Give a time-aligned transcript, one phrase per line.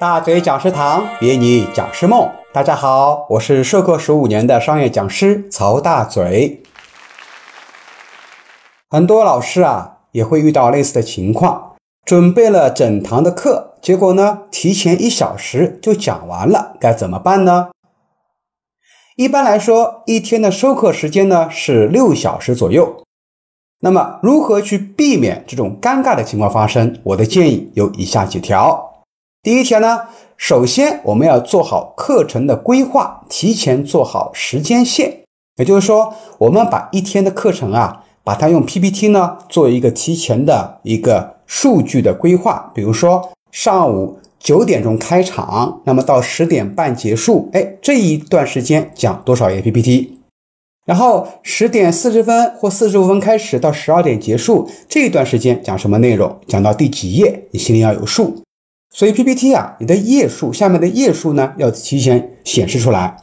[0.00, 6.62] 大嘴讲师堂约你讲师梦，大家好，我是授课十五年的商业讲师曹大嘴。
[8.88, 11.74] 很多老师啊也会遇到类似的情况，
[12.04, 17.70] 准备了整堂的课，结果呢提前一小时就讲完了，该怎么办呢？
[19.16, 23.02] 一般来说，一天的授课时间呢是六小时左右。
[23.80, 27.00] 那么，如何去避免这种尴尬的情况发生？
[27.02, 28.87] 我的建议有以下几条。
[29.40, 30.00] 第一条呢，
[30.36, 35.20] 首先我们要做好课程的规划，提前做好时间线。
[35.56, 42.72] 也就是说，我们把一天的课程啊，把它用 PPT 呢做一个提前的一个数据的规划。
[42.74, 50.18] 比如说，上午九点钟开场，那么到十点半结束，哎，这一段时间讲多少页 PPT？
[50.84, 56.40] 然后十点四十分或四十五分开始到十二点结束这一段时间讲什么内容？
[56.46, 57.44] 讲到第几页？
[57.52, 58.42] 你心里要有数。
[58.90, 63.16] 所以 PPT 啊，你的页数下面的页数呢要提前显示出来，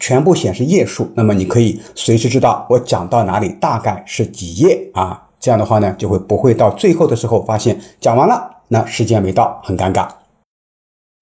[0.00, 1.10] 全部显示页数。
[1.14, 5.28] 那么你可以随时知道我讲到哪里，大概是几页啊？
[5.38, 10.08] 这样的话呢，就会不会到最后的时候发现讲完了，那时间没到，很尴尬。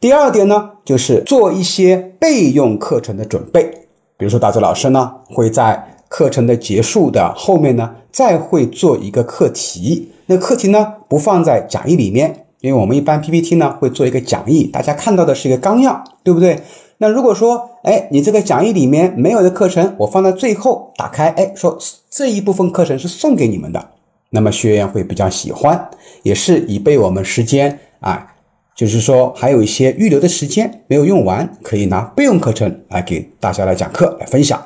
[0.00, 3.88] 第二点呢，就是做一些备用课程的准备。
[4.18, 10.12] 比如说，大周老师呢会在课程的结束的后面呢，再会做一个课题。
[10.26, 16.60] 那课题呢不放在讲义里面，因为我们一般 PPT 呢会做一个讲义，大家看到的是一个纲要，对不对？
[16.98, 23.90] 那如果说，哎，你这个讲义里面没有的课程，我放在最后打开，哎，说这一部分课程是送给你们的，
[24.30, 25.90] 那么学员会比较喜欢，
[26.22, 28.32] 也是以备我们时间啊。
[28.74, 34.62] 就是说，还有一些预留的时间没有用完，可以拿备用课程来给大家来讲课来分享。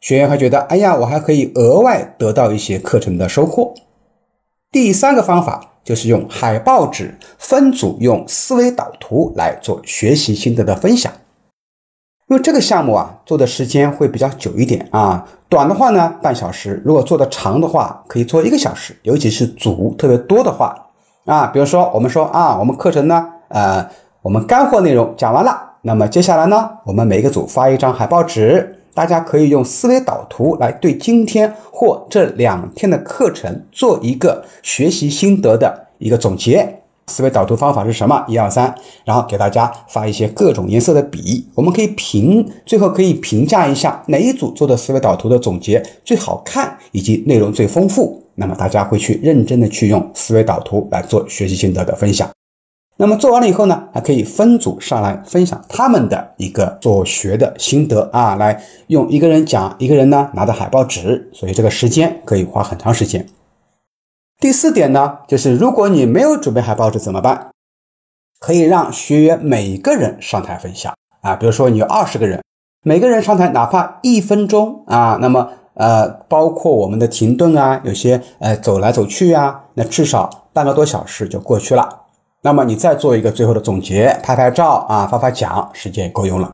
[0.00, 3.72] 学员还觉得，哎呀，我还可以额外得到一些课程的收获。
[4.70, 11.12] 第三个方法就是用海报纸分组，用思维导图来做学习心得的分享。
[12.28, 18.96] 因为这个项目啊，做的时间会比较久一点啊，短的话呢半小时，如果做的长的话，可以做一个小时。
[19.02, 20.74] 尤其是组特别多的话
[21.26, 23.30] 啊，比如说我们说啊，我们课程呢。
[23.48, 23.88] 呃，
[24.22, 36.80] 我们干货内容讲完了，那么接下来呢，我们每个组发一张海报纸，大家可以用思维导图来对今天或这两天的课程做一个学习心得的一个总结。
[37.08, 38.24] 思维导图方法是什么？
[38.26, 38.74] 一二三，
[39.04, 48.22] 然后给大家发一些各种颜色的笔，我们可以评，最后可以评价一下哪一组做的思维导图的总结最好看，以及内容最丰富。
[48.36, 52.26] 那么大家会去认真的去用思维导图来做学习心得的分享。
[52.96, 63.26] 那么做完了以后呢，还可以分组上来分享他们的一个所学的心得啊，来用一个人讲，一个人呢拿着海报纸，所以这个时间可以花很长时间。
[64.38, 67.50] 第四点呢，就是如果你没有准备海报纸怎么办？
[68.38, 72.42] 可以让学员每个人上台分享啊，比如说你有二十个人，
[72.84, 82.03] 每个人上台哪怕一分钟啊，那么呃，包括我们的停顿啊，有些呃走来走去啊，那至少半个多小时就过去了。
[82.44, 86.50] 那么你再做一个最后的总结，拍拍照啊，发发奖，时间够用了。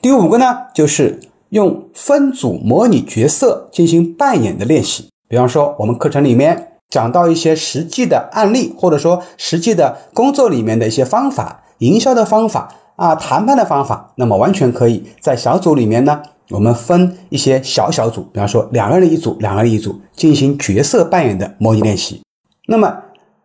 [0.00, 1.20] 第五个呢，就是
[1.50, 5.10] 用分组模拟角色进行扮演的练习。
[5.28, 22.22] 比方说，我们课程里面讲到一些实际的案例，或者说实际的工作里面的一些方法、营销的方法啊、谈判的方法，那么完全可以在小组里面呢，我们分一些小小组，比方说两个人一组，两个人一组进行角色扮演的模拟练习。
[22.66, 22.90] 那么。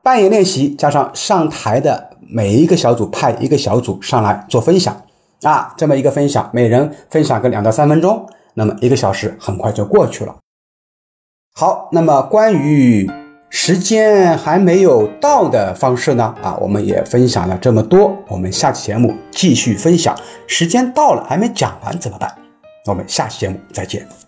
[0.06, 4.96] 扮演练习加上上台的每一个小组派一个小组上来做分享
[5.42, 10.36] 啊，这么一个分享，每人分享个两到三分钟，那么一个小时很快就过去了。
[11.56, 13.10] 好，那么关于
[13.50, 16.36] 时间还没有到的方式呢？
[16.44, 20.16] 啊，我们也分享了这么多，我们下期节目继续分享。
[20.46, 22.32] 时间到了还没讲完怎么办？
[22.86, 24.25] 我们下期节目再见。